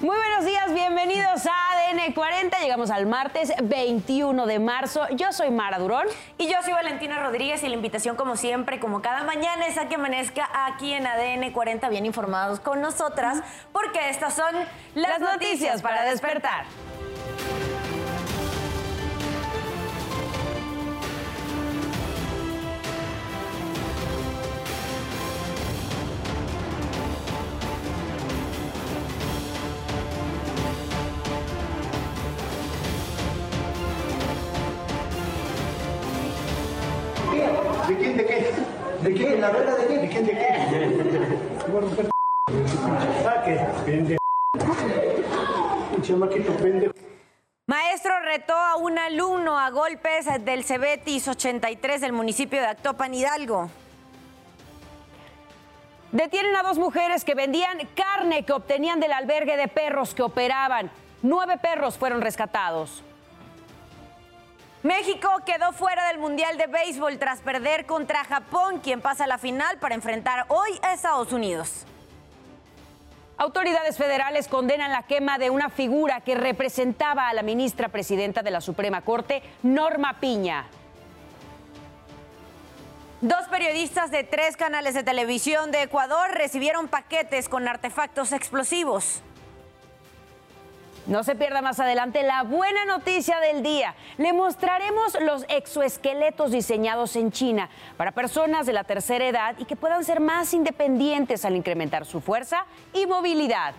Muy 0.00 0.16
buenos 0.16 0.44
días, 0.44 0.72
bienvenidos 0.72 1.44
a 1.46 1.50
ADN 1.72 2.12
40. 2.12 2.60
Llegamos 2.60 2.88
al 2.92 3.06
martes 3.06 3.52
21 3.60 4.46
de 4.46 4.60
marzo. 4.60 5.08
Yo 5.16 5.32
soy 5.32 5.50
Mara 5.50 5.80
Durón. 5.80 6.06
Y 6.38 6.46
yo 6.46 6.54
soy 6.62 6.72
Valentina 6.72 7.18
Rodríguez 7.20 7.64
y 7.64 7.68
la 7.68 7.74
invitación 7.74 8.14
como 8.14 8.36
siempre, 8.36 8.78
como 8.78 9.02
cada 9.02 9.24
mañana, 9.24 9.66
es 9.66 9.76
a 9.76 9.88
que 9.88 9.96
amanezca 9.96 10.48
aquí 10.66 10.92
en 10.92 11.04
ADN 11.04 11.50
40 11.50 11.88
bien 11.88 12.06
informados 12.06 12.60
con 12.60 12.80
nosotras, 12.80 13.42
porque 13.72 14.08
estas 14.08 14.34
son 14.34 14.54
las, 14.94 15.18
noticias 15.18 15.82
para 15.82 16.04
despertar. 16.04 16.64
¿De 16.66 16.97
¿De 39.02 39.14
qué? 39.14 39.36
¿La 39.38 39.50
verdad 39.50 39.78
de 39.78 39.86
qué? 39.86 39.98
¿De 39.98 40.08
quién 40.08 40.26
de 40.26 40.32
qué? 40.32 40.48
Maestro 47.66 48.20
retó 48.24 48.54
a 48.54 48.76
un 48.76 48.98
alumno 48.98 49.58
a 49.58 49.70
golpes 49.70 50.26
del 50.44 50.64
Cebetis 50.64 51.28
83 51.28 52.00
del 52.00 52.12
municipio 52.12 52.60
de 52.60 52.66
Actopan, 52.66 53.14
Hidalgo. 53.14 53.70
Detienen 56.10 56.56
a 56.56 56.62
dos 56.62 56.78
mujeres 56.78 57.24
que 57.24 57.34
vendían 57.34 57.78
carne 57.94 58.44
que 58.44 58.52
obtenían 58.52 58.98
del 58.98 59.12
albergue 59.12 59.56
de 59.56 59.68
perros 59.68 60.14
que 60.14 60.22
operaban. 60.22 60.90
Nueve 61.22 61.58
perros 61.58 61.98
fueron 61.98 62.20
rescatados. 62.20 63.04
México 64.88 65.28
quedó 65.44 65.72
fuera 65.72 66.08
del 66.08 66.16
Mundial 66.16 66.56
de 66.56 66.66
Béisbol 66.66 67.18
tras 67.18 67.40
perder 67.40 67.84
contra 67.84 68.24
Japón, 68.24 68.80
quien 68.82 69.02
pasa 69.02 69.24
a 69.24 69.26
la 69.26 69.36
final 69.36 69.76
para 69.76 69.94
enfrentar 69.94 70.46
hoy 70.48 70.70
a 70.80 70.94
Estados 70.94 71.30
Unidos. 71.30 71.84
Autoridades 73.36 73.98
federales 73.98 74.48
condenan 74.48 74.90
la 74.90 75.02
quema 75.02 75.36
de 75.36 75.50
una 75.50 75.68
figura 75.68 76.22
que 76.22 76.34
representaba 76.34 77.28
a 77.28 77.34
la 77.34 77.42
ministra 77.42 77.90
presidenta 77.90 78.42
de 78.42 78.50
la 78.50 78.62
Suprema 78.62 79.02
Corte, 79.02 79.42
Norma 79.62 80.20
Piña. 80.20 80.64
Dos 83.20 83.46
periodistas 83.48 84.10
de 84.10 84.24
tres 84.24 84.56
canales 84.56 84.94
de 84.94 85.02
televisión 85.02 85.70
de 85.70 85.82
Ecuador 85.82 86.30
recibieron 86.30 86.88
paquetes 86.88 87.50
con 87.50 87.68
artefactos 87.68 88.32
explosivos. 88.32 89.22
No 91.08 91.24
se 91.24 91.34
pierda 91.34 91.62
más 91.62 91.80
adelante 91.80 92.22
la 92.22 92.42
buena 92.42 92.84
noticia 92.84 93.40
del 93.40 93.62
día. 93.62 93.94
Le 94.18 94.34
mostraremos 94.34 95.16
los 95.22 95.46
exoesqueletos 95.48 96.50
diseñados 96.50 97.16
en 97.16 97.32
China 97.32 97.70
para 97.96 98.12
personas 98.12 98.66
de 98.66 98.74
la 98.74 98.84
tercera 98.84 99.26
edad 99.26 99.54
y 99.58 99.64
que 99.64 99.74
puedan 99.74 100.04
ser 100.04 100.20
más 100.20 100.52
independientes 100.52 101.46
al 101.46 101.56
incrementar 101.56 102.04
su 102.04 102.20
fuerza 102.20 102.66
y 102.92 103.06
movilidad. 103.06 103.72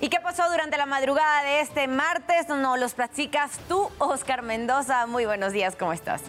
¿Y 0.00 0.08
qué 0.08 0.18
pasó 0.18 0.50
durante 0.50 0.76
la 0.76 0.86
madrugada 0.86 1.44
de 1.44 1.60
este 1.60 1.86
martes? 1.86 2.48
No 2.48 2.76
los 2.76 2.94
platicas 2.94 3.60
tú, 3.68 3.88
Oscar 3.98 4.42
Mendoza. 4.42 5.06
Muy 5.06 5.26
buenos 5.26 5.52
días, 5.52 5.76
¿cómo 5.76 5.92
estás? 5.92 6.22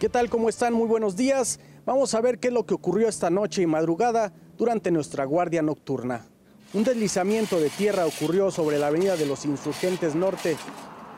¿Qué 0.00 0.08
tal? 0.08 0.28
¿Cómo 0.28 0.48
están? 0.48 0.72
Muy 0.72 0.88
buenos 0.88 1.14
días. 1.14 1.60
Vamos 1.86 2.16
a 2.16 2.20
ver 2.20 2.40
qué 2.40 2.48
es 2.48 2.52
lo 2.52 2.66
que 2.66 2.74
ocurrió 2.74 3.08
esta 3.08 3.30
noche 3.30 3.62
y 3.62 3.66
madrugada 3.66 4.32
durante 4.56 4.90
nuestra 4.90 5.24
guardia 5.24 5.62
nocturna. 5.62 6.26
Un 6.74 6.84
deslizamiento 6.84 7.58
de 7.60 7.70
tierra 7.70 8.04
ocurrió 8.04 8.50
sobre 8.50 8.78
la 8.78 8.88
avenida 8.88 9.16
de 9.16 9.24
los 9.24 9.46
Insurgentes 9.46 10.14
Norte, 10.14 10.54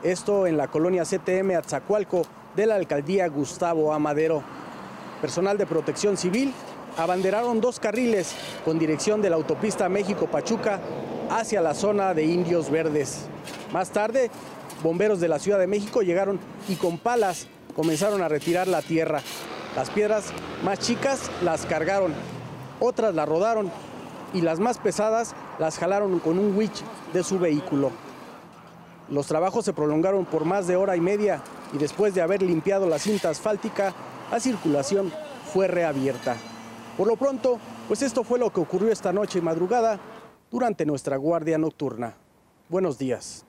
esto 0.01 0.47
en 0.47 0.55
la 0.55 0.69
colonia 0.69 1.03
CTM 1.03 1.57
Atzacualco 1.57 2.21
de 2.55 2.67
la 2.67 2.75
alcaldía 2.75 3.27
Gustavo 3.27 3.93
Amadero. 3.93 4.43
Personal 5.19 5.57
de 5.57 5.65
protección 5.65 6.15
civil 6.15 6.53
abanderaron 6.97 7.59
dos 7.59 7.81
carriles 7.81 8.33
con 8.63 8.79
dirección 8.79 9.21
de 9.21 9.29
la 9.29 9.35
autopista 9.35 9.89
México-Pachuca 9.89 10.79
hacia 11.29 11.59
la 11.59 11.73
zona 11.73 12.13
de 12.13 12.23
Indios 12.23 12.71
Verdes. 12.71 13.25
Más 13.73 13.89
tarde, 13.89 14.31
bomberos 14.81 15.19
de 15.19 15.27
la 15.27 15.37
Ciudad 15.37 15.59
de 15.59 15.67
México 15.67 16.01
llegaron 16.01 16.39
y 16.69 16.75
con 16.75 16.97
palas 16.97 17.47
comenzaron 17.75 18.21
a 18.21 18.29
retirar 18.29 18.69
la 18.69 18.81
tierra. 18.81 19.21
Las 19.75 19.89
piedras 19.89 20.27
más 20.63 20.79
chicas 20.79 21.29
las 21.43 21.65
cargaron, 21.65 22.13
otras 22.79 23.13
las 23.13 23.27
rodaron 23.27 23.69
y 24.33 24.41
las 24.41 24.59
más 24.59 24.77
pesadas 24.77 25.35
las 25.59 25.77
jalaron 25.77 26.19
con 26.19 26.39
un 26.39 26.55
winch 26.55 26.83
de 27.13 27.23
su 27.23 27.39
vehículo. 27.39 27.91
Los 29.09 29.27
trabajos 29.27 29.65
se 29.65 29.73
prolongaron 29.73 30.25
por 30.25 30.45
más 30.45 30.67
de 30.67 30.75
hora 30.75 30.95
y 30.95 31.01
media 31.01 31.41
y 31.73 31.77
después 31.77 32.13
de 32.13 32.21
haber 32.21 32.41
limpiado 32.41 32.87
la 32.87 32.99
cinta 32.99 33.29
asfáltica, 33.29 33.93
la 34.31 34.39
circulación 34.39 35.11
fue 35.53 35.67
reabierta. 35.67 36.37
Por 36.97 37.07
lo 37.07 37.15
pronto, 37.17 37.59
pues 37.87 38.01
esto 38.01 38.23
fue 38.23 38.39
lo 38.39 38.51
que 38.51 38.61
ocurrió 38.61 38.91
esta 38.91 39.11
noche 39.11 39.39
y 39.39 39.41
madrugada 39.41 39.99
durante 40.49 40.85
nuestra 40.85 41.17
guardia 41.17 41.57
nocturna. 41.57 42.15
Buenos 42.69 42.97
días. 42.97 43.45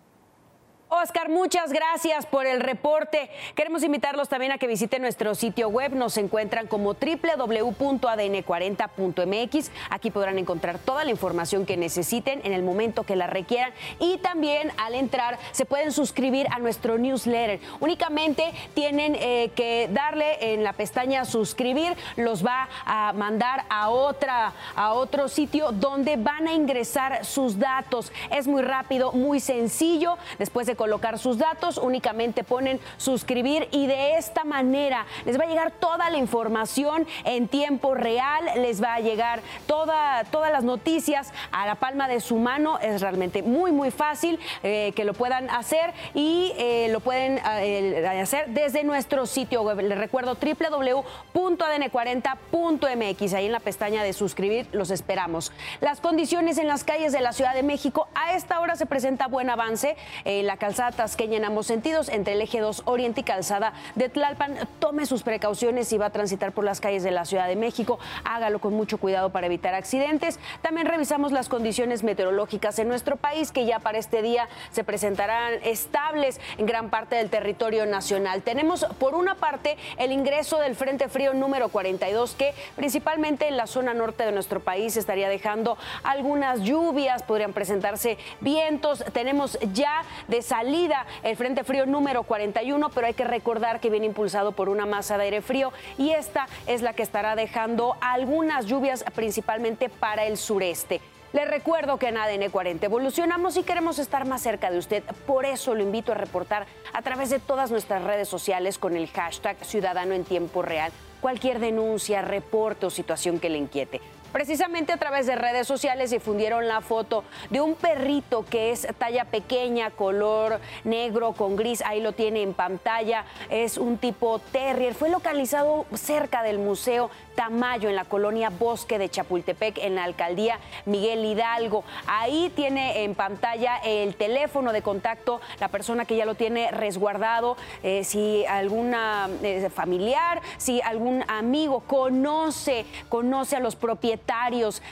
Oscar, 0.94 1.30
muchas 1.30 1.72
gracias 1.72 2.26
por 2.26 2.44
el 2.44 2.60
reporte. 2.60 3.30
Queremos 3.54 3.82
invitarlos 3.82 4.28
también 4.28 4.52
a 4.52 4.58
que 4.58 4.66
visiten 4.66 5.00
nuestro 5.00 5.34
sitio 5.34 5.70
web. 5.70 5.94
Nos 5.94 6.18
encuentran 6.18 6.66
como 6.66 6.92
www.adn40.mx. 6.92 9.70
Aquí 9.88 10.10
podrán 10.10 10.38
encontrar 10.38 10.78
toda 10.78 11.04
la 11.04 11.10
información 11.10 11.64
que 11.64 11.78
necesiten 11.78 12.42
en 12.44 12.52
el 12.52 12.62
momento 12.62 13.04
que 13.04 13.16
la 13.16 13.26
requieran. 13.26 13.72
Y 14.00 14.18
también 14.18 14.70
al 14.76 14.94
entrar 14.94 15.38
se 15.52 15.64
pueden 15.64 15.92
suscribir 15.92 16.46
a 16.50 16.58
nuestro 16.58 16.98
newsletter. 16.98 17.58
Únicamente 17.80 18.52
tienen 18.74 19.16
eh, 19.18 19.50
que 19.56 19.88
darle 19.90 20.52
en 20.52 20.62
la 20.62 20.74
pestaña 20.74 21.24
suscribir. 21.24 21.96
Los 22.16 22.44
va 22.44 22.68
a 22.84 23.14
mandar 23.14 23.64
a, 23.70 23.88
otra, 23.88 24.52
a 24.76 24.92
otro 24.92 25.28
sitio 25.28 25.72
donde 25.72 26.18
van 26.18 26.48
a 26.48 26.52
ingresar 26.52 27.24
sus 27.24 27.58
datos. 27.58 28.12
Es 28.30 28.46
muy 28.46 28.60
rápido, 28.60 29.12
muy 29.12 29.40
sencillo. 29.40 30.18
Después 30.38 30.66
de 30.66 30.81
colocar 30.82 31.20
sus 31.20 31.38
datos, 31.38 31.78
únicamente 31.78 32.42
ponen 32.42 32.80
suscribir 32.96 33.68
y 33.70 33.86
de 33.86 34.16
esta 34.16 34.42
manera 34.42 35.06
les 35.24 35.38
va 35.38 35.44
a 35.44 35.46
llegar 35.46 35.70
toda 35.70 36.10
la 36.10 36.18
información 36.18 37.06
en 37.24 37.46
tiempo 37.46 37.94
real, 37.94 38.44
les 38.56 38.82
va 38.82 38.94
a 38.94 39.00
llegar 39.00 39.42
toda, 39.68 40.24
todas 40.24 40.50
las 40.50 40.64
noticias 40.64 41.32
a 41.52 41.66
la 41.66 41.76
palma 41.76 42.08
de 42.08 42.18
su 42.18 42.34
mano. 42.34 42.80
Es 42.80 43.00
realmente 43.00 43.44
muy, 43.44 43.70
muy 43.70 43.92
fácil 43.92 44.40
eh, 44.64 44.90
que 44.96 45.04
lo 45.04 45.14
puedan 45.14 45.48
hacer 45.50 45.92
y 46.14 46.52
eh, 46.56 46.88
lo 46.90 46.98
pueden 46.98 47.40
eh, 47.60 48.04
hacer 48.20 48.48
desde 48.48 48.82
nuestro 48.82 49.26
sitio 49.26 49.62
web. 49.62 49.78
Les 49.82 49.96
recuerdo 49.96 50.34
www.adn40.mx. 50.34 53.34
Ahí 53.34 53.46
en 53.46 53.52
la 53.52 53.60
pestaña 53.60 54.02
de 54.02 54.12
suscribir 54.14 54.66
los 54.72 54.90
esperamos. 54.90 55.52
Las 55.80 56.00
condiciones 56.00 56.58
en 56.58 56.66
las 56.66 56.82
calles 56.82 57.12
de 57.12 57.20
la 57.20 57.32
Ciudad 57.32 57.54
de 57.54 57.62
México 57.62 58.08
a 58.16 58.34
esta 58.34 58.58
hora 58.58 58.74
se 58.74 58.86
presenta 58.86 59.28
buen 59.28 59.48
avance. 59.48 59.94
en 60.24 60.48
la 60.48 60.56
calzada 60.72 60.92
Tasqueña 60.92 61.36
en 61.36 61.44
ambos 61.44 61.66
sentidos, 61.66 62.08
entre 62.08 62.32
el 62.32 62.40
eje 62.40 62.60
2 62.60 62.84
Oriente 62.86 63.20
y 63.20 63.24
calzada 63.24 63.74
de 63.94 64.08
Tlalpan. 64.08 64.56
Tome 64.82 65.06
sus 65.06 65.22
precauciones 65.22 65.86
si 65.86 65.96
va 65.96 66.06
a 66.06 66.10
transitar 66.10 66.50
por 66.50 66.64
las 66.64 66.80
calles 66.80 67.04
de 67.04 67.12
la 67.12 67.24
Ciudad 67.24 67.46
de 67.46 67.54
México. 67.54 68.00
Hágalo 68.24 68.58
con 68.58 68.74
mucho 68.74 68.98
cuidado 68.98 69.30
para 69.30 69.46
evitar 69.46 69.74
accidentes. 69.74 70.40
También 70.60 70.88
revisamos 70.88 71.30
las 71.30 71.48
condiciones 71.48 72.02
meteorológicas 72.02 72.80
en 72.80 72.88
nuestro 72.88 73.14
país, 73.14 73.52
que 73.52 73.64
ya 73.64 73.78
para 73.78 73.98
este 73.98 74.22
día 74.22 74.48
se 74.72 74.82
presentarán 74.82 75.52
estables 75.62 76.40
en 76.58 76.66
gran 76.66 76.90
parte 76.90 77.14
del 77.14 77.30
territorio 77.30 77.86
nacional. 77.86 78.42
Tenemos, 78.42 78.84
por 78.98 79.14
una 79.14 79.36
parte, 79.36 79.76
el 79.98 80.10
ingreso 80.10 80.58
del 80.58 80.74
Frente 80.74 81.08
Frío 81.08 81.32
número 81.32 81.68
42, 81.68 82.34
que 82.34 82.52
principalmente 82.74 83.46
en 83.46 83.56
la 83.56 83.68
zona 83.68 83.94
norte 83.94 84.24
de 84.24 84.32
nuestro 84.32 84.58
país 84.58 84.96
estaría 84.96 85.28
dejando 85.28 85.78
algunas 86.02 86.62
lluvias, 86.62 87.22
podrían 87.22 87.52
presentarse 87.52 88.18
vientos. 88.40 89.04
Tenemos 89.12 89.60
ya 89.72 90.02
de 90.26 90.42
salida 90.42 91.06
el 91.22 91.36
Frente 91.36 91.62
Frío 91.62 91.86
número 91.86 92.24
41, 92.24 92.88
pero 92.88 93.06
hay 93.06 93.14
que 93.14 93.22
recordar 93.22 93.78
que 93.78 93.88
viene 93.88 94.06
impulsado 94.06 94.50
por 94.50 94.71
una 94.72 94.86
masa 94.86 95.16
de 95.16 95.24
aire 95.24 95.42
frío 95.42 95.72
y 95.98 96.10
esta 96.10 96.46
es 96.66 96.82
la 96.82 96.94
que 96.94 97.02
estará 97.02 97.36
dejando 97.36 97.96
algunas 98.00 98.66
lluvias 98.66 99.04
principalmente 99.14 99.88
para 99.88 100.24
el 100.24 100.36
sureste. 100.36 101.00
Le 101.32 101.46
recuerdo 101.46 101.98
que 101.98 102.08
en 102.08 102.18
ADN 102.18 102.50
40 102.50 102.84
evolucionamos 102.84 103.56
y 103.56 103.62
queremos 103.62 103.98
estar 103.98 104.26
más 104.26 104.42
cerca 104.42 104.70
de 104.70 104.78
usted. 104.78 105.02
Por 105.26 105.46
eso 105.46 105.74
lo 105.74 105.82
invito 105.82 106.12
a 106.12 106.14
reportar 106.14 106.66
a 106.92 107.00
través 107.00 107.30
de 107.30 107.38
todas 107.38 107.70
nuestras 107.70 108.02
redes 108.02 108.28
sociales 108.28 108.76
con 108.76 108.96
el 108.96 109.08
hashtag 109.08 109.56
Ciudadano 109.64 110.12
en 110.12 110.24
Tiempo 110.24 110.60
Real 110.60 110.92
cualquier 111.22 111.60
denuncia, 111.60 112.20
reporte 112.20 112.84
o 112.84 112.90
situación 112.90 113.38
que 113.38 113.48
le 113.48 113.56
inquiete. 113.56 114.02
Precisamente 114.32 114.94
a 114.94 114.96
través 114.96 115.26
de 115.26 115.36
redes 115.36 115.66
sociales 115.66 116.10
difundieron 116.10 116.66
la 116.66 116.80
foto 116.80 117.22
de 117.50 117.60
un 117.60 117.74
perrito 117.74 118.46
que 118.48 118.72
es 118.72 118.88
talla 118.96 119.26
pequeña, 119.26 119.90
color 119.90 120.58
negro 120.84 121.32
con 121.32 121.54
gris, 121.54 121.82
ahí 121.84 122.00
lo 122.00 122.12
tiene 122.12 122.42
en 122.42 122.54
pantalla, 122.54 123.26
es 123.50 123.76
un 123.76 123.98
tipo 123.98 124.38
terrier, 124.38 124.94
fue 124.94 125.10
localizado 125.10 125.84
cerca 125.92 126.42
del 126.42 126.58
Museo 126.58 127.10
Tamayo 127.34 127.90
en 127.90 127.96
la 127.96 128.04
colonia 128.06 128.50
Bosque 128.50 128.98
de 128.98 129.10
Chapultepec 129.10 129.78
en 129.78 129.96
la 129.96 130.04
alcaldía 130.04 130.58
Miguel 130.86 131.24
Hidalgo. 131.24 131.84
Ahí 132.06 132.50
tiene 132.54 133.04
en 133.04 133.14
pantalla 133.14 133.78
el 133.84 134.14
teléfono 134.16 134.72
de 134.72 134.82
contacto, 134.82 135.40
la 135.60 135.68
persona 135.68 136.04
que 136.04 136.16
ya 136.16 136.24
lo 136.24 136.34
tiene 136.34 136.70
resguardado, 136.70 137.56
eh, 137.82 138.04
si 138.04 138.44
alguna 138.46 139.28
eh, 139.42 139.68
familiar, 139.74 140.40
si 140.56 140.80
algún 140.80 141.24
amigo 141.28 141.80
conoce, 141.86 142.86
conoce 143.08 143.56
a 143.56 143.60
los 143.60 143.76
propietarios 143.76 144.21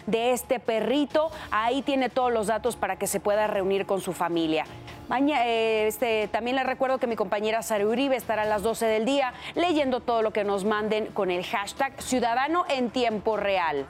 de 0.06 0.32
este 0.32 0.60
perrito, 0.60 1.30
ahí 1.50 1.82
tiene 1.82 2.08
todos 2.08 2.32
los 2.32 2.46
datos 2.46 2.76
para 2.76 2.96
que 2.96 3.06
se 3.06 3.20
pueda 3.20 3.46
reunir 3.46 3.86
con 3.86 4.00
su 4.00 4.12
familia. 4.12 4.64
Eh, 5.10 5.86
este, 5.88 6.28
también 6.28 6.56
les 6.56 6.66
recuerdo 6.66 6.98
que 6.98 7.06
mi 7.06 7.16
compañera 7.16 7.62
Sara 7.62 7.86
Uribe 7.86 8.16
estará 8.16 8.42
a 8.42 8.44
las 8.44 8.62
12 8.62 8.86
del 8.86 9.04
día 9.04 9.32
leyendo 9.54 10.00
todo 10.00 10.22
lo 10.22 10.32
que 10.32 10.44
nos 10.44 10.64
manden 10.64 11.06
con 11.06 11.30
el 11.30 11.44
hashtag 11.44 12.00
Ciudadano 12.00 12.64
en 12.68 12.90
Tiempo 12.90 13.36
Real. 13.36 13.86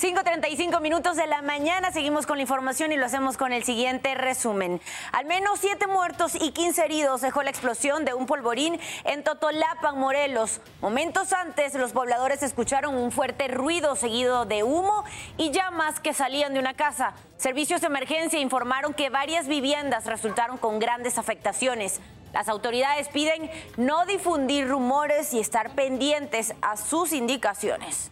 5.35 0.00 0.80
minutos 0.80 1.16
de 1.16 1.26
la 1.26 1.42
mañana, 1.42 1.92
seguimos 1.92 2.24
con 2.24 2.38
la 2.38 2.42
información 2.42 2.90
y 2.90 2.96
lo 2.96 3.04
hacemos 3.04 3.36
con 3.36 3.52
el 3.52 3.64
siguiente 3.64 4.14
resumen. 4.14 4.80
Al 5.12 5.26
menos 5.26 5.58
7 5.60 5.88
muertos 5.88 6.36
y 6.40 6.52
15 6.52 6.86
heridos 6.86 7.20
dejó 7.20 7.42
la 7.42 7.50
explosión 7.50 8.06
de 8.06 8.14
un 8.14 8.24
polvorín 8.24 8.80
en 9.04 9.22
Totolapan, 9.22 9.98
Morelos. 9.98 10.62
Momentos 10.80 11.34
antes, 11.34 11.74
los 11.74 11.92
pobladores 11.92 12.42
escucharon 12.42 12.96
un 12.96 13.12
fuerte 13.12 13.48
ruido 13.48 13.94
seguido 13.94 14.46
de 14.46 14.62
humo 14.62 15.04
y 15.36 15.50
llamas 15.50 16.00
que 16.00 16.14
salían 16.14 16.54
de 16.54 16.60
una 16.60 16.72
casa. 16.72 17.12
Servicios 17.36 17.82
de 17.82 17.88
emergencia 17.88 18.40
informaron 18.40 18.94
que 18.94 19.10
varias 19.10 19.48
viviendas 19.48 20.06
resultaron 20.06 20.56
con 20.56 20.78
grandes 20.78 21.18
afectaciones. 21.18 22.00
Las 22.32 22.48
autoridades 22.48 23.08
piden 23.08 23.50
no 23.76 24.06
difundir 24.06 24.66
rumores 24.66 25.34
y 25.34 25.40
estar 25.40 25.74
pendientes 25.74 26.54
a 26.62 26.78
sus 26.78 27.12
indicaciones. 27.12 28.10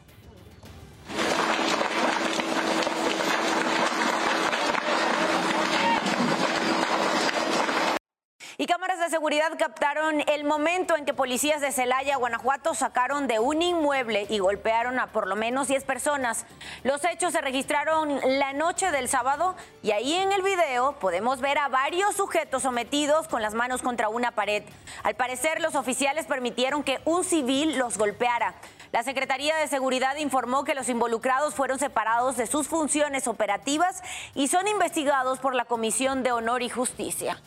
Y 8.60 8.66
cámaras 8.66 8.98
de 8.98 9.08
seguridad 9.08 9.52
captaron 9.56 10.20
el 10.26 10.42
momento 10.42 10.96
en 10.96 11.04
que 11.04 11.14
policías 11.14 11.60
de 11.60 11.70
Celaya, 11.70 12.16
Guanajuato, 12.16 12.74
sacaron 12.74 13.28
de 13.28 13.38
un 13.38 13.62
inmueble 13.62 14.26
y 14.28 14.40
golpearon 14.40 14.98
a 14.98 15.12
por 15.12 15.28
lo 15.28 15.36
menos 15.36 15.68
10 15.68 15.84
personas. 15.84 16.44
Los 16.82 17.04
hechos 17.04 17.34
se 17.34 17.40
registraron 17.40 18.18
la 18.24 18.52
noche 18.54 18.90
del 18.90 19.08
sábado 19.08 19.54
y 19.80 19.92
ahí 19.92 20.12
en 20.14 20.32
el 20.32 20.42
video 20.42 20.98
podemos 20.98 21.40
ver 21.40 21.56
a 21.56 21.68
varios 21.68 22.16
sujetos 22.16 22.64
sometidos 22.64 23.28
con 23.28 23.42
las 23.42 23.54
manos 23.54 23.80
contra 23.80 24.08
una 24.08 24.32
pared. 24.32 24.64
Al 25.04 25.14
parecer, 25.14 25.60
los 25.60 25.76
oficiales 25.76 26.26
permitieron 26.26 26.82
que 26.82 26.98
un 27.04 27.22
civil 27.22 27.78
los 27.78 27.96
golpeara. 27.96 28.56
La 28.90 29.04
Secretaría 29.04 29.54
de 29.54 29.68
Seguridad 29.68 30.16
informó 30.16 30.64
que 30.64 30.74
los 30.74 30.88
involucrados 30.88 31.54
fueron 31.54 31.78
separados 31.78 32.36
de 32.36 32.48
sus 32.48 32.66
funciones 32.66 33.28
operativas 33.28 34.02
y 34.34 34.48
son 34.48 34.66
investigados 34.66 35.38
por 35.38 35.54
la 35.54 35.64
Comisión 35.64 36.24
de 36.24 36.32
Honor 36.32 36.62
y 36.62 36.68
Justicia. 36.68 37.40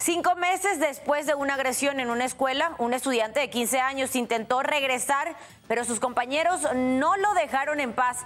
Cinco 0.00 0.36
meses 0.36 0.78
después 0.78 1.26
de 1.26 1.34
una 1.34 1.54
agresión 1.54 1.98
en 1.98 2.08
una 2.08 2.24
escuela, 2.24 2.72
un 2.78 2.94
estudiante 2.94 3.40
de 3.40 3.50
15 3.50 3.80
años 3.80 4.14
intentó 4.14 4.62
regresar, 4.62 5.34
pero 5.66 5.84
sus 5.84 5.98
compañeros 5.98 6.60
no 6.72 7.16
lo 7.16 7.34
dejaron 7.34 7.80
en 7.80 7.92
paz. 7.92 8.18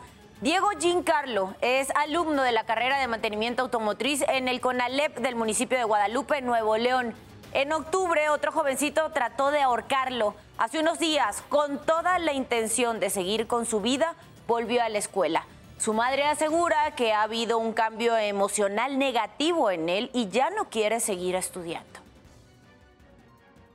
Diego 0.43 0.69
Giancarlo 0.79 1.55
es 1.63 1.89
alumno 1.97 2.43
de 2.43 2.53
la 2.53 2.65
carrera 2.65 3.01
de 3.01 3.09
mantenimiento 3.09 3.63
automotriz 3.63 4.23
en 4.29 4.49
el 4.49 4.61
CONALEP 4.61 5.21
del 5.21 5.35
municipio 5.35 5.79
de 5.79 5.85
Guadalupe, 5.85 6.43
Nuevo 6.43 6.77
León. 6.77 7.15
En 7.55 7.73
octubre, 7.73 8.29
otro 8.29 8.53
jovencito 8.53 9.11
trató 9.13 9.51
de 9.51 9.63
ahorcarlo. 9.63 10.35
Hace 10.59 10.79
unos 10.79 10.99
días, 10.99 11.43
con 11.49 11.79
toda 11.87 12.19
la 12.19 12.35
intención 12.35 13.01
de 13.01 13.09
seguir 13.09 13.47
con 13.47 13.65
su 13.65 13.81
vida, 13.81 14.15
volvió 14.47 14.83
a 14.83 14.91
la 14.91 14.99
escuela. 14.99 15.47
Su 15.83 15.93
madre 15.95 16.23
asegura 16.23 16.95
que 16.95 17.13
ha 17.13 17.25
habido 17.25 17.59
un 17.59 17.73
cambio 17.73 18.17
emocional 18.17 19.01
negativo 19.01 19.69
en 19.69 19.89
él 19.89 20.11
y 20.13 20.29
ya 20.29 20.49
no 20.51 20.71
quiere 20.71 21.01
seguir 21.01 21.35
estudiando. 21.35 21.99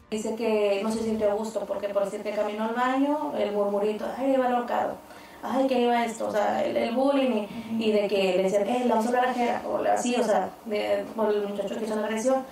Dice 0.09 0.33
que 0.37 0.79
no 0.83 0.89
se 0.89 1.03
siente 1.03 1.29
a 1.29 1.33
gusto 1.33 1.65
porque 1.67 1.89
por 1.89 2.09
siempre 2.09 2.31
camino 2.31 2.63
al 2.63 2.75
baño, 2.75 3.33
el 3.37 3.51
murmurito, 3.51 4.05
ay, 4.17 4.35
iba 4.35 4.47
alocado, 4.47 4.95
ay, 5.43 5.67
que 5.67 5.81
iba 5.81 6.05
esto, 6.05 6.29
o 6.29 6.31
sea, 6.31 6.63
el, 6.63 6.95
bullying 6.95 7.45
y, 7.77 7.91
de 7.91 8.07
que 8.07 8.37
le 8.37 8.43
decían, 8.43 8.69
eh, 8.69 8.85
la 8.85 8.95
vamos 8.95 9.13
a 9.13 9.21
la 9.21 9.61
o 9.67 9.77
así, 9.91 10.15
o 10.15 10.23
sea, 10.23 10.49
por 11.13 11.29
el 11.29 11.45
muchacho 11.45 11.77
que 11.77 11.83
hizo 11.83 11.95
la 11.97 12.07
agresión. 12.07 12.45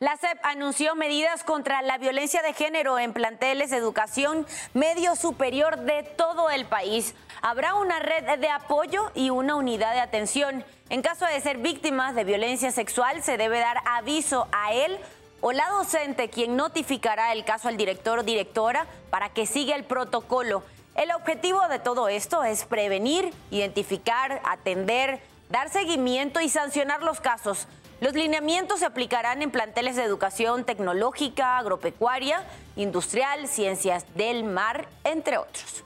La 0.00 0.16
SEP 0.16 0.38
anunció 0.44 0.94
medidas 0.94 1.42
contra 1.42 1.82
la 1.82 1.98
violencia 1.98 2.40
de 2.40 2.52
género 2.52 3.00
en 3.00 3.12
planteles 3.12 3.70
de 3.70 3.78
educación 3.78 4.46
medio 4.72 5.16
superior 5.16 5.76
de 5.76 6.04
todo 6.04 6.50
el 6.50 6.66
país. 6.66 7.16
Habrá 7.42 7.74
una 7.74 7.98
red 7.98 8.38
de 8.38 8.48
apoyo 8.48 9.10
y 9.16 9.30
una 9.30 9.56
unidad 9.56 9.94
de 9.94 10.00
atención. 10.00 10.64
En 10.88 11.02
caso 11.02 11.26
de 11.26 11.40
ser 11.40 11.58
víctimas 11.58 12.14
de 12.14 12.22
violencia 12.22 12.70
sexual, 12.70 13.24
se 13.24 13.36
debe 13.36 13.58
dar 13.58 13.78
aviso 13.86 14.46
a 14.52 14.72
él 14.72 15.00
o 15.40 15.50
la 15.50 15.68
docente 15.70 16.30
quien 16.30 16.54
notificará 16.54 17.32
el 17.32 17.44
caso 17.44 17.66
al 17.66 17.76
director 17.76 18.20
o 18.20 18.22
directora 18.22 18.86
para 19.10 19.30
que 19.30 19.46
siga 19.46 19.74
el 19.74 19.82
protocolo. 19.82 20.62
El 20.94 21.10
objetivo 21.10 21.66
de 21.66 21.80
todo 21.80 22.06
esto 22.06 22.44
es 22.44 22.64
prevenir, 22.66 23.32
identificar, 23.50 24.42
atender, 24.44 25.18
dar 25.48 25.70
seguimiento 25.70 26.40
y 26.40 26.48
sancionar 26.48 27.02
los 27.02 27.20
casos. 27.20 27.66
Los 28.00 28.14
lineamientos 28.14 28.78
se 28.78 28.86
aplicarán 28.86 29.42
en 29.42 29.50
planteles 29.50 29.96
de 29.96 30.04
educación 30.04 30.64
tecnológica, 30.64 31.58
agropecuaria, 31.58 32.44
industrial, 32.76 33.48
ciencias 33.48 34.06
del 34.14 34.44
mar, 34.44 34.88
entre 35.02 35.36
otros. 35.36 35.82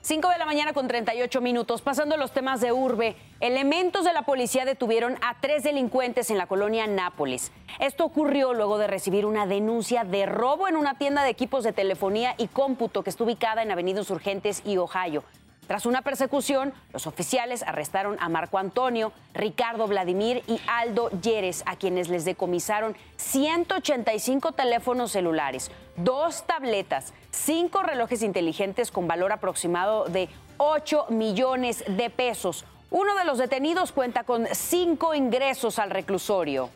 5 0.00 0.28
de 0.28 0.38
la 0.38 0.46
mañana 0.46 0.72
con 0.72 0.88
38 0.88 1.40
minutos. 1.42 1.82
Pasando 1.82 2.16
los 2.16 2.32
temas 2.32 2.60
de 2.60 2.72
urbe, 2.72 3.16
elementos 3.40 4.04
de 4.04 4.12
la 4.12 4.22
policía 4.22 4.64
detuvieron 4.64 5.16
a 5.22 5.40
tres 5.40 5.62
delincuentes 5.62 6.30
en 6.30 6.38
la 6.38 6.46
colonia 6.46 6.86
Nápoles. 6.86 7.52
Esto 7.80 8.04
ocurrió 8.04 8.54
luego 8.54 8.78
de 8.78 8.86
recibir 8.86 9.26
una 9.26 9.46
denuncia 9.46 10.04
de 10.04 10.26
robo 10.26 10.68
en 10.68 10.76
una 10.76 10.96
tienda 10.96 11.22
de 11.22 11.30
equipos 11.30 11.64
de 11.64 11.72
telefonía 11.72 12.34
y 12.38 12.48
cómputo 12.48 13.02
que 13.02 13.10
está 13.10 13.24
ubicada 13.24 13.62
en 13.62 13.70
Avenidos 13.70 14.10
Urgentes 14.10 14.62
y 14.64 14.76
Ohio. 14.76 15.24
Tras 15.66 15.86
una 15.86 16.02
persecución, 16.02 16.74
los 16.92 17.06
oficiales 17.06 17.62
arrestaron 17.62 18.16
a 18.20 18.28
Marco 18.28 18.58
Antonio, 18.58 19.12
Ricardo 19.32 19.86
Vladimir 19.86 20.42
y 20.46 20.60
Aldo 20.66 21.10
Yeres, 21.22 21.62
a 21.66 21.76
quienes 21.76 22.08
les 22.08 22.24
decomisaron 22.26 22.96
185 23.16 24.52
teléfonos 24.52 25.12
celulares, 25.12 25.70
dos 25.96 26.44
tabletas, 26.46 27.14
cinco 27.30 27.82
relojes 27.82 28.22
inteligentes 28.22 28.90
con 28.90 29.08
valor 29.08 29.32
aproximado 29.32 30.04
de 30.04 30.28
8 30.58 31.06
millones 31.08 31.82
de 31.88 32.10
pesos. 32.10 32.64
Uno 32.90 33.14
de 33.14 33.24
los 33.24 33.38
detenidos 33.38 33.92
cuenta 33.92 34.24
con 34.24 34.46
cinco 34.52 35.14
ingresos 35.14 35.78
al 35.78 35.90
reclusorio. 35.90 36.70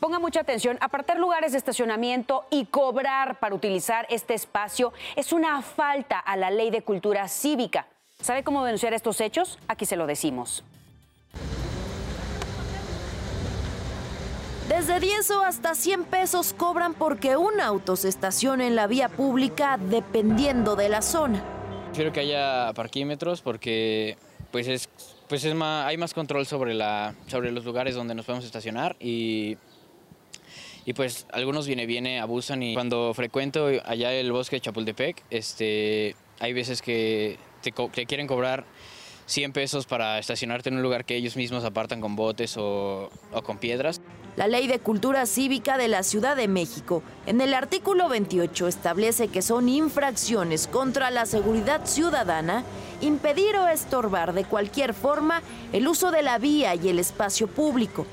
Ponga 0.00 0.20
mucha 0.20 0.40
atención, 0.40 0.78
apartar 0.80 1.18
lugares 1.18 1.52
de 1.52 1.58
estacionamiento 1.58 2.46
y 2.50 2.66
cobrar 2.66 3.40
para 3.40 3.54
utilizar 3.54 4.06
este 4.10 4.34
espacio 4.34 4.92
es 5.16 5.32
una 5.32 5.60
falta 5.62 6.18
a 6.20 6.36
la 6.36 6.50
ley 6.50 6.70
de 6.70 6.82
cultura 6.82 7.26
cívica. 7.26 7.86
¿Sabe 8.20 8.44
cómo 8.44 8.64
denunciar 8.64 8.94
estos 8.94 9.20
hechos? 9.20 9.58
Aquí 9.66 9.86
se 9.86 9.96
lo 9.96 10.06
decimos. 10.06 10.62
Desde 14.68 15.00
10 15.00 15.30
o 15.32 15.44
hasta 15.44 15.74
100 15.74 16.04
pesos 16.04 16.52
cobran 16.52 16.94
porque 16.94 17.36
un 17.36 17.60
auto 17.60 17.96
se 17.96 18.08
estacione 18.08 18.66
en 18.66 18.76
la 18.76 18.86
vía 18.86 19.08
pública 19.08 19.78
dependiendo 19.80 20.76
de 20.76 20.90
la 20.90 21.02
zona. 21.02 21.42
Quiero 21.94 22.12
que 22.12 22.20
haya 22.20 22.72
parquímetros 22.74 23.40
porque 23.40 24.16
pues 24.50 24.68
es, 24.68 24.88
pues 25.28 25.44
es 25.44 25.54
más, 25.54 25.86
hay 25.86 25.96
más 25.96 26.14
control 26.14 26.46
sobre, 26.46 26.74
la, 26.74 27.14
sobre 27.26 27.50
los 27.50 27.64
lugares 27.64 27.94
donde 27.94 28.14
nos 28.14 28.26
podemos 28.26 28.44
estacionar 28.44 28.94
y 29.00 29.56
y 30.88 30.94
pues 30.94 31.26
algunos 31.32 31.66
viene 31.66 31.84
viene 31.84 32.18
abusan 32.18 32.62
y 32.62 32.72
cuando 32.72 33.12
frecuento 33.12 33.66
allá 33.84 34.10
el 34.14 34.32
bosque 34.32 34.56
de 34.56 34.62
Chapultepec, 34.62 35.22
este, 35.28 36.16
hay 36.40 36.54
veces 36.54 36.80
que 36.80 37.36
te, 37.60 37.72
quieren 38.06 38.26
cobrar 38.26 38.64
100 39.26 39.52
pesos 39.52 39.84
para 39.84 40.18
estacionarte 40.18 40.70
en 40.70 40.76
un 40.76 40.82
lugar 40.82 41.04
que 41.04 41.14
ellos 41.14 41.36
mismos 41.36 41.62
apartan 41.64 42.00
con 42.00 42.16
botes 42.16 42.56
o, 42.56 43.10
o, 43.34 43.42
con 43.42 43.58
piedras. 43.58 44.00
La 44.36 44.48
Ley 44.48 44.66
de 44.66 44.78
Cultura 44.78 45.26
Cívica 45.26 45.76
de 45.76 45.88
la 45.88 46.02
Ciudad 46.02 46.36
de 46.36 46.48
México, 46.48 47.02
en 47.26 47.42
el 47.42 47.52
artículo 47.52 48.08
28, 48.08 48.66
establece 48.66 49.28
que 49.28 49.42
son 49.42 49.68
infracciones 49.68 50.68
contra 50.68 51.10
la 51.10 51.26
seguridad 51.26 51.84
ciudadana 51.84 52.64
impedir 53.02 53.56
o 53.56 53.68
estorbar 53.68 54.32
de 54.32 54.46
cualquier 54.46 54.94
forma 54.94 55.42
el 55.74 55.86
uso 55.86 56.10
de 56.10 56.22
la 56.22 56.38
vía 56.38 56.74
y 56.76 56.88
el 56.88 56.98
espacio 56.98 57.46
público 57.46 58.06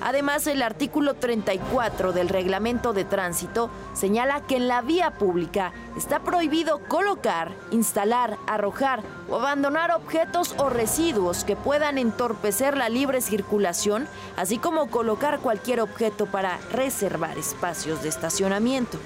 Además, 0.00 0.46
el 0.46 0.62
artículo 0.62 1.14
34 1.14 2.12
del 2.12 2.28
reglamento 2.28 2.92
de 2.92 3.04
tránsito 3.04 3.70
señala 3.94 4.40
que 4.46 4.56
en 4.56 4.68
la 4.68 4.82
vía 4.82 5.12
pública 5.12 5.72
está 5.96 6.20
prohibido 6.20 6.80
colocar, 6.88 7.52
instalar, 7.70 8.36
arrojar 8.46 9.02
o 9.30 9.36
abandonar 9.36 9.92
objetos 9.92 10.54
o 10.58 10.68
residuos 10.68 11.44
que 11.44 11.56
puedan 11.56 11.98
entorpecer 11.98 12.76
la 12.76 12.88
libre 12.88 13.20
circulación, 13.20 14.08
así 14.36 14.58
como 14.58 14.90
colocar 14.90 15.38
cualquier 15.38 15.80
objeto 15.80 16.26
para 16.26 16.58
reservar 16.72 17.38
espacios 17.38 18.02
de 18.02 18.08
estacionamiento. 18.08 18.98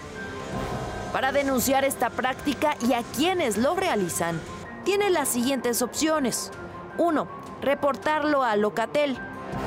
Para 1.12 1.33
denunciar 1.33 1.85
esta 1.85 2.11
práctica 2.11 2.76
y 2.87 2.95
a 2.95 3.02
quienes 3.16 3.57
lo 3.57 3.76
realizan, 3.76 4.40
tiene 4.85 5.11
las 5.11 5.28
siguientes 5.28 5.83
opciones. 5.83 6.50
1. 6.97 7.28
Reportarlo 7.61 8.42
a 8.42 8.57
Locatel. 8.57 9.18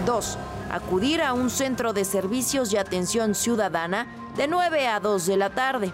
2 0.05 0.37
acudir 0.71 1.21
a 1.21 1.33
un 1.33 1.49
centro 1.49 1.91
de 1.91 2.05
servicios 2.05 2.71
y 2.71 2.77
atención 2.77 3.35
ciudadana 3.35 4.07
de 4.37 4.47
9 4.47 4.87
a 4.87 4.99
2 5.01 5.25
de 5.25 5.37
la 5.37 5.49
tarde. 5.49 5.91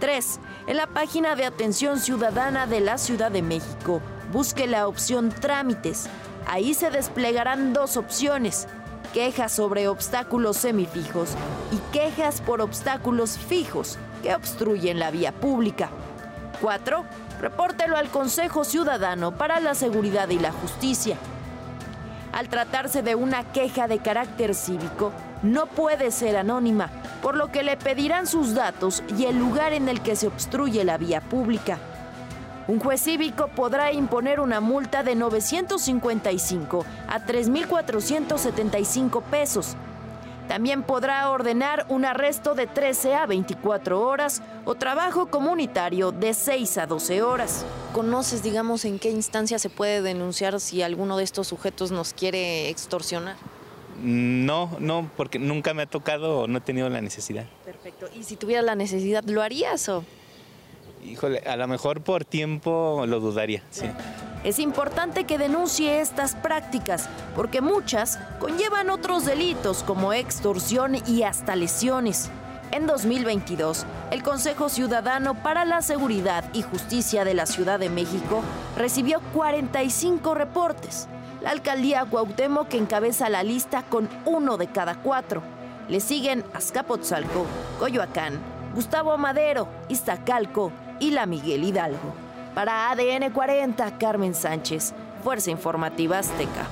3. 0.00 0.40
En 0.68 0.76
la 0.78 0.86
página 0.86 1.36
de 1.36 1.44
atención 1.44 2.00
ciudadana 2.00 2.66
de 2.66 2.80
la 2.80 2.96
Ciudad 2.96 3.30
de 3.30 3.42
México, 3.42 4.00
busque 4.32 4.66
la 4.66 4.88
opción 4.88 5.28
Trámites. 5.28 6.08
Ahí 6.46 6.72
se 6.72 6.90
desplegarán 6.90 7.74
dos 7.74 7.96
opciones, 7.96 8.66
quejas 9.12 9.52
sobre 9.52 9.86
obstáculos 9.86 10.56
semifijos 10.56 11.30
y 11.70 11.76
quejas 11.92 12.40
por 12.40 12.62
obstáculos 12.62 13.36
fijos 13.36 13.98
que 14.22 14.34
obstruyen 14.34 14.98
la 14.98 15.10
vía 15.10 15.32
pública. 15.32 15.90
4. 16.62 17.04
Repórtelo 17.40 17.98
al 17.98 18.08
Consejo 18.08 18.64
Ciudadano 18.64 19.36
para 19.36 19.60
la 19.60 19.74
Seguridad 19.74 20.30
y 20.30 20.38
la 20.38 20.52
Justicia. 20.52 21.18
Al 22.36 22.50
tratarse 22.50 23.00
de 23.00 23.14
una 23.14 23.44
queja 23.44 23.88
de 23.88 23.98
carácter 23.98 24.54
cívico, 24.54 25.10
no 25.42 25.64
puede 25.64 26.10
ser 26.10 26.36
anónima, 26.36 26.90
por 27.22 27.34
lo 27.34 27.50
que 27.50 27.62
le 27.62 27.78
pedirán 27.78 28.26
sus 28.26 28.52
datos 28.52 29.02
y 29.16 29.24
el 29.24 29.38
lugar 29.38 29.72
en 29.72 29.88
el 29.88 30.02
que 30.02 30.16
se 30.16 30.26
obstruye 30.26 30.84
la 30.84 30.98
vía 30.98 31.22
pública. 31.22 31.78
Un 32.68 32.78
juez 32.78 33.00
cívico 33.00 33.48
podrá 33.48 33.90
imponer 33.90 34.40
una 34.40 34.60
multa 34.60 35.02
de 35.02 35.14
955 35.14 36.84
a 37.08 37.20
3.475 37.20 39.22
pesos 39.22 39.74
también 40.48 40.82
podrá 40.82 41.28
ordenar 41.30 41.86
un 41.88 42.04
arresto 42.04 42.54
de 42.54 42.66
13 42.66 43.14
a 43.14 43.26
24 43.26 44.00
horas 44.00 44.42
o 44.64 44.74
trabajo 44.74 45.26
comunitario 45.26 46.12
de 46.12 46.34
6 46.34 46.78
a 46.78 46.86
12 46.86 47.22
horas. 47.22 47.64
¿Conoces, 47.92 48.42
digamos, 48.42 48.84
en 48.84 48.98
qué 48.98 49.10
instancia 49.10 49.58
se 49.58 49.70
puede 49.70 50.02
denunciar 50.02 50.60
si 50.60 50.82
alguno 50.82 51.16
de 51.16 51.24
estos 51.24 51.48
sujetos 51.48 51.90
nos 51.90 52.12
quiere 52.12 52.68
extorsionar? 52.68 53.36
No, 54.02 54.76
no, 54.78 55.10
porque 55.16 55.38
nunca 55.38 55.72
me 55.74 55.82
ha 55.82 55.86
tocado 55.86 56.40
o 56.40 56.46
no 56.46 56.58
he 56.58 56.60
tenido 56.60 56.88
la 56.88 57.00
necesidad. 57.00 57.46
Perfecto. 57.64 58.06
¿Y 58.14 58.22
si 58.24 58.36
tuvieras 58.36 58.64
la 58.64 58.74
necesidad, 58.74 59.24
lo 59.24 59.42
harías 59.42 59.88
o...? 59.88 60.04
Híjole, 61.04 61.38
a 61.40 61.56
lo 61.56 61.68
mejor 61.68 62.02
por 62.02 62.24
tiempo 62.24 63.04
lo 63.06 63.20
dudaría, 63.20 63.62
sí. 63.70 63.86
Es 64.46 64.60
importante 64.60 65.24
que 65.24 65.38
denuncie 65.38 66.00
estas 66.00 66.36
prácticas 66.36 67.08
porque 67.34 67.60
muchas 67.60 68.20
conllevan 68.38 68.90
otros 68.90 69.24
delitos 69.24 69.82
como 69.82 70.12
extorsión 70.12 70.94
y 71.04 71.24
hasta 71.24 71.56
lesiones. 71.56 72.30
En 72.70 72.86
2022, 72.86 73.84
el 74.12 74.22
Consejo 74.22 74.68
Ciudadano 74.68 75.34
para 75.34 75.64
la 75.64 75.82
Seguridad 75.82 76.44
y 76.52 76.62
Justicia 76.62 77.24
de 77.24 77.34
la 77.34 77.46
Ciudad 77.46 77.80
de 77.80 77.90
México 77.90 78.40
recibió 78.76 79.20
45 79.34 80.36
reportes. 80.36 81.08
La 81.42 81.50
alcaldía 81.50 82.04
Cuauhtémoc 82.04 82.72
encabeza 82.74 83.28
la 83.28 83.42
lista 83.42 83.82
con 83.82 84.08
uno 84.26 84.58
de 84.58 84.68
cada 84.68 84.94
cuatro. 84.94 85.42
Le 85.88 85.98
siguen 85.98 86.44
Azcapotzalco, 86.54 87.46
Coyoacán, 87.80 88.38
Gustavo 88.76 89.18
Madero, 89.18 89.66
Iztacalco 89.88 90.70
y 91.00 91.10
la 91.10 91.26
Miguel 91.26 91.64
Hidalgo. 91.64 92.25
Para 92.56 92.90
ADN 92.90 93.32
40, 93.34 93.98
Carmen 93.98 94.34
Sánchez, 94.34 94.94
Fuerza 95.22 95.50
Informativa 95.50 96.18
Azteca. 96.18 96.66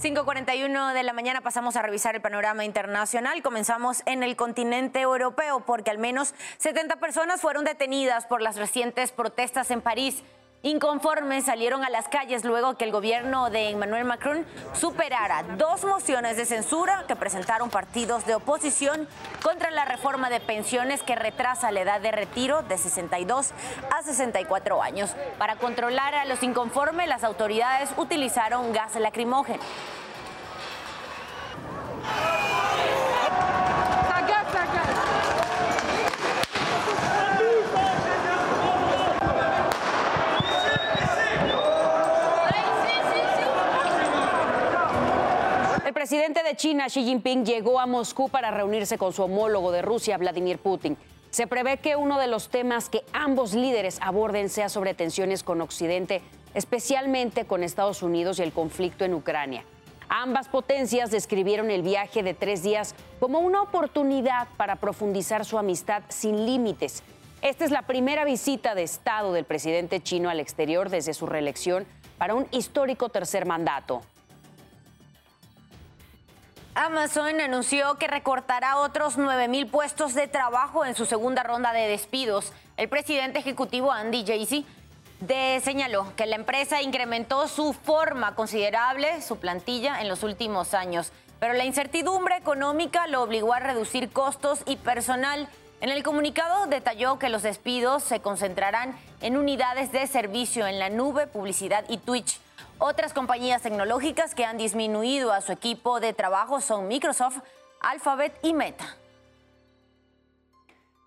5.41 0.00 0.92
de 0.92 1.02
la 1.02 1.12
mañana 1.12 1.40
pasamos 1.40 1.74
a 1.74 1.82
revisar 1.82 2.14
el 2.14 2.20
panorama 2.20 2.64
internacional. 2.64 3.42
Comenzamos 3.42 4.04
en 4.06 4.22
el 4.22 4.36
continente 4.36 5.00
europeo 5.00 5.64
porque 5.66 5.90
al 5.90 5.98
menos 5.98 6.32
70 6.58 6.94
personas 7.00 7.40
fueron 7.40 7.64
detenidas 7.64 8.24
por 8.26 8.40
las 8.40 8.54
recientes 8.54 9.10
protestas 9.10 9.72
en 9.72 9.80
París 9.80 10.22
inconformes 10.64 11.44
salieron 11.44 11.84
a 11.84 11.90
las 11.90 12.08
calles 12.08 12.44
luego 12.44 12.76
que 12.76 12.84
el 12.84 12.90
gobierno 12.90 13.50
de 13.50 13.68
Emmanuel 13.68 14.06
Macron 14.06 14.46
superara 14.72 15.44
dos 15.58 15.84
mociones 15.84 16.38
de 16.38 16.46
censura 16.46 17.04
que 17.06 17.14
presentaron 17.14 17.68
partidos 17.68 18.24
de 18.24 18.34
oposición 18.34 19.06
contra 19.42 19.70
la 19.70 19.84
reforma 19.84 20.30
de 20.30 20.40
pensiones 20.40 21.02
que 21.02 21.14
retrasa 21.14 21.70
la 21.70 21.82
edad 21.82 22.00
de 22.00 22.12
retiro 22.12 22.62
de 22.62 22.78
62 22.78 23.52
a 23.90 24.02
64 24.02 24.82
años. 24.82 25.14
Para 25.38 25.56
controlar 25.56 26.14
a 26.14 26.24
los 26.24 26.42
inconformes, 26.42 27.08
las 27.08 27.24
autoridades 27.24 27.90
utilizaron 27.98 28.72
gas 28.72 28.96
lacrimógeno. 28.96 29.62
El 45.84 45.92
presidente 46.04 46.42
de 46.42 46.54
China, 46.54 46.84
Xi 46.88 47.02
Jinping, 47.02 47.46
llegó 47.46 47.80
a 47.80 47.86
Moscú 47.86 48.28
para 48.28 48.50
reunirse 48.50 48.98
con 48.98 49.14
su 49.14 49.22
homólogo 49.22 49.72
de 49.72 49.80
Rusia, 49.80 50.18
Vladimir 50.18 50.58
Putin. 50.58 50.98
Se 51.30 51.46
prevé 51.46 51.78
que 51.78 51.96
uno 51.96 52.18
de 52.18 52.26
los 52.26 52.50
temas 52.50 52.90
que 52.90 53.04
ambos 53.14 53.54
líderes 53.54 53.96
aborden 54.02 54.50
sea 54.50 54.68
sobre 54.68 54.92
tensiones 54.92 55.42
con 55.42 55.62
Occidente, 55.62 56.20
especialmente 56.52 57.46
con 57.46 57.62
Estados 57.62 58.02
Unidos 58.02 58.38
y 58.38 58.42
el 58.42 58.52
conflicto 58.52 59.06
en 59.06 59.14
Ucrania. 59.14 59.64
Ambas 60.10 60.48
potencias 60.48 61.10
describieron 61.10 61.70
el 61.70 61.80
viaje 61.80 62.22
de 62.22 62.34
tres 62.34 62.62
días 62.62 62.94
como 63.18 63.38
una 63.38 63.62
oportunidad 63.62 64.48
para 64.58 64.76
profundizar 64.76 65.46
su 65.46 65.56
amistad 65.56 66.02
sin 66.08 66.44
límites. 66.44 67.02
Esta 67.40 67.64
es 67.64 67.70
la 67.70 67.80
primera 67.80 68.26
visita 68.26 68.74
de 68.74 68.82
Estado 68.82 69.32
del 69.32 69.46
presidente 69.46 70.02
chino 70.02 70.28
al 70.28 70.38
exterior 70.38 70.90
desde 70.90 71.14
su 71.14 71.24
reelección 71.24 71.86
para 72.18 72.34
un 72.34 72.46
histórico 72.50 73.08
tercer 73.08 73.46
mandato. 73.46 74.02
Amazon 76.76 77.40
anunció 77.40 77.94
que 77.98 78.08
recortará 78.08 78.78
otros 78.78 79.16
9 79.16 79.46
mil 79.46 79.68
puestos 79.68 80.12
de 80.12 80.26
trabajo 80.26 80.84
en 80.84 80.96
su 80.96 81.06
segunda 81.06 81.44
ronda 81.44 81.72
de 81.72 81.86
despidos. 81.86 82.52
El 82.76 82.88
presidente 82.88 83.38
ejecutivo 83.38 83.92
Andy 83.92 84.24
Jassy 84.26 84.66
señaló 85.62 86.12
que 86.16 86.26
la 86.26 86.34
empresa 86.34 86.82
incrementó 86.82 87.46
su 87.46 87.74
forma 87.74 88.34
considerable, 88.34 89.22
su 89.22 89.36
plantilla, 89.36 90.00
en 90.00 90.08
los 90.08 90.24
últimos 90.24 90.74
años. 90.74 91.12
Pero 91.38 91.54
la 91.54 91.64
incertidumbre 91.64 92.36
económica 92.36 93.06
lo 93.06 93.22
obligó 93.22 93.54
a 93.54 93.60
reducir 93.60 94.10
costos 94.10 94.62
y 94.66 94.74
personal. 94.74 95.48
En 95.84 95.90
el 95.90 96.02
comunicado 96.02 96.66
detalló 96.66 97.18
que 97.18 97.28
los 97.28 97.42
despidos 97.42 98.02
se 98.02 98.20
concentrarán 98.20 98.96
en 99.20 99.36
unidades 99.36 99.92
de 99.92 100.06
servicio 100.06 100.66
en 100.66 100.78
la 100.78 100.88
nube, 100.88 101.26
publicidad 101.26 101.84
y 101.90 101.98
Twitch. 101.98 102.40
Otras 102.78 103.12
compañías 103.12 103.60
tecnológicas 103.60 104.34
que 104.34 104.46
han 104.46 104.56
disminuido 104.56 105.30
a 105.30 105.42
su 105.42 105.52
equipo 105.52 106.00
de 106.00 106.14
trabajo 106.14 106.62
son 106.62 106.88
Microsoft, 106.88 107.36
Alphabet 107.82 108.32
y 108.40 108.54
Meta. 108.54 108.96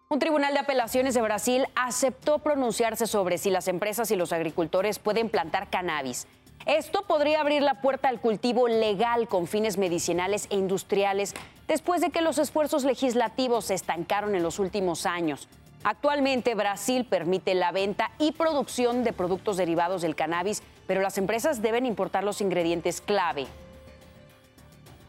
Un 0.10 0.20
tribunal 0.20 0.54
de 0.54 0.60
apelaciones 0.60 1.16
de 1.16 1.24
Brasil 1.24 1.66
aceptó 1.74 2.38
pronunciarse 2.38 3.08
sobre 3.08 3.40
si 3.40 3.50
las 3.50 3.68
empresas 3.68 4.12
y 4.12 4.16
los 4.16 4.32
agricultores 4.32 5.00
pueden 5.00 5.30
plantar 5.30 5.72
cannabis. 5.72 6.28
Esto 6.66 7.04
podría 7.04 7.42
abrir 7.42 7.62
la 7.62 7.82
puerta 7.82 8.10
al 8.10 8.20
cultivo 8.20 8.68
legal 8.68 9.28
con 9.28 9.48
fines 9.48 9.78
medicinales 9.78 10.48
e 10.50 10.56
industriales 10.56 11.34
después 11.68 12.02
de 12.02 12.10
que 12.10 12.22
los 12.22 12.38
esfuerzos 12.38 12.84
legislativos 12.84 13.66
se 13.66 13.74
estancaron 13.74 14.36
en 14.36 14.44
los 14.44 14.60
últimos 14.60 15.06
años. 15.06 15.48
Actualmente 15.84 16.56
Brasil 16.56 17.06
permite 17.06 17.56
la 17.56 17.72
venta 17.72 18.12
y 18.20 18.34
producción 18.34 19.04
de 19.04 19.14
productos 19.14 19.58
derivados 19.58 20.02
del 20.02 20.16
cannabis, 20.16 20.62
pero 20.88 21.02
las 21.02 21.18
empresas 21.18 21.62
deben 21.62 21.86
importar 21.86 22.24
los 22.24 22.42
ingredientes 22.42 23.00
clave. 23.00 23.48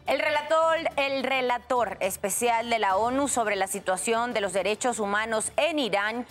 El 0.09 0.17
relator, 0.17 0.77
el 0.95 1.23
relator, 1.23 1.97
especial 1.99 2.71
de 2.71 2.79
la 2.79 2.97
ONU 2.97 3.27
sobre 3.27 3.55
la 3.55 3.67
situación 3.67 4.33
de 4.33 4.41
los 4.41 4.53
derechos 4.53 4.97
humanos 4.97 5.51
en 5.55 5.77
Irán, 5.77 6.25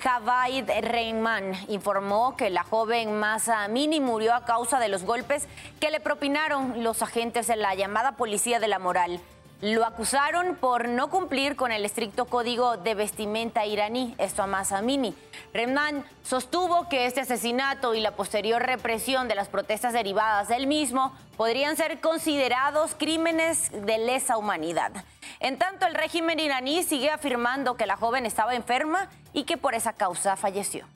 Javaid 0.00 0.70
Reyman, 0.82 1.52
informó 1.66 2.36
que 2.36 2.48
la 2.48 2.62
joven 2.62 3.18
Masa 3.18 3.64
Amini 3.64 3.98
murió 3.98 4.34
a 4.34 4.44
causa 4.44 4.78
de 4.78 4.86
los 4.86 5.02
golpes 5.02 5.48
que 5.80 5.90
le 5.90 5.98
propinaron 5.98 6.84
los 6.84 7.02
agentes 7.02 7.48
de 7.48 7.56
la 7.56 7.74
llamada 7.74 8.12
Policía 8.12 8.60
de 8.60 8.68
la 8.68 8.78
Moral. 8.78 9.20
Lo 9.64 9.86
acusaron 9.86 10.56
por 10.56 10.90
no 10.90 11.08
cumplir 11.08 11.56
con 11.56 11.72
el 11.72 11.86
estricto 11.86 12.26
código 12.26 12.76
de 12.76 12.94
vestimenta 12.94 13.64
iraní, 13.64 14.14
esto 14.18 14.42
a 14.42 14.46
Masamini. 14.46 15.14
Remnan 15.54 16.04
sostuvo 16.22 16.86
que 16.90 17.06
este 17.06 17.22
asesinato 17.22 17.94
y 17.94 18.00
la 18.00 18.10
posterior 18.10 18.62
represión 18.62 19.26
de 19.26 19.34
las 19.34 19.48
protestas 19.48 19.94
derivadas 19.94 20.48
del 20.48 20.66
mismo 20.66 21.16
podrían 21.38 21.78
ser 21.78 21.98
considerados 22.02 22.94
crímenes 22.94 23.70
de 23.72 23.96
lesa 23.96 24.36
humanidad. 24.36 24.92
En 25.40 25.56
tanto, 25.56 25.86
el 25.86 25.94
régimen 25.94 26.40
iraní 26.40 26.82
sigue 26.82 27.08
afirmando 27.08 27.78
que 27.78 27.86
la 27.86 27.96
joven 27.96 28.26
estaba 28.26 28.54
enferma 28.54 29.08
y 29.32 29.44
que 29.44 29.56
por 29.56 29.74
esa 29.74 29.94
causa 29.94 30.36
falleció. 30.36 30.86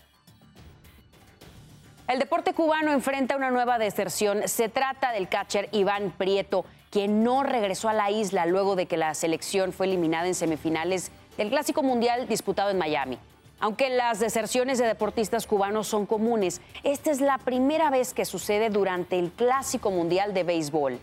El 2.07 2.19
deporte 2.19 2.53
cubano 2.53 2.93
enfrenta 2.93 3.35
una 3.35 3.51
nueva 3.51 3.79
deserción. 3.79 4.47
Se 4.47 4.69
trata 4.69 5.13
del 5.13 5.31
catcher 5.31 5.71
Iván 5.73 6.11
Prieto 6.11 6.67
quien 6.91 7.23
no 7.23 7.43
regresó 7.43 7.89
a 7.89 7.93
la 7.93 8.11
isla 8.11 8.47
luego 8.47 8.77
de 8.77 8.87
que 8.87 8.97
la 8.97 9.15
selección 9.15 9.73
fue 9.73 9.87
eliminada 9.87 10.27
en 10.27 10.35
semifinales 10.35 11.11
del 11.37 11.51
Clásico 11.51 11.83
Mundial 11.83 12.27
disputado 12.29 12.71
en 12.71 12.79
Miami. 12.79 13.19
Aunque 13.61 13.91
las 13.91 14.21
deserciones 14.21 14.79
de 14.79 14.87
deportistas 14.87 15.47
cubanos 15.47 15.89
son 15.89 16.07
comunes, 16.07 16.61
esta 16.85 17.11
es 17.11 17.21
la 17.21 17.39
primera 17.39 17.91
vez 17.91 18.15
que 18.15 18.25
sucede 18.25 18.71
durante 18.71 19.19
el 19.19 19.33
Clásico 19.33 19.91
Mundial 19.91 20.33
de 20.33 20.45
Béisbol. 20.45 21.01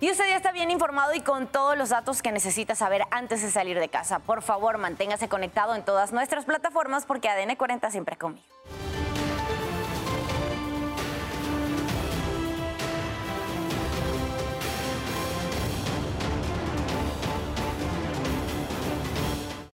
Y 0.00 0.10
usted 0.10 0.24
ya 0.28 0.36
está 0.36 0.50
bien 0.50 0.70
informado 0.70 1.14
y 1.14 1.20
con 1.20 1.46
todos 1.46 1.76
los 1.76 1.90
datos 1.90 2.22
que 2.22 2.32
necesita 2.32 2.74
saber 2.74 3.02
antes 3.10 3.42
de 3.42 3.50
salir 3.50 3.78
de 3.78 3.88
casa. 3.88 4.18
Por 4.18 4.40
favor, 4.42 4.78
manténgase 4.78 5.28
conectado 5.28 5.74
en 5.74 5.84
todas 5.84 6.10
nuestras 6.12 6.46
plataformas 6.46 7.04
porque 7.04 7.28
ADN 7.28 7.54
40 7.54 7.90
siempre 7.90 8.16
conmigo. 8.16 8.46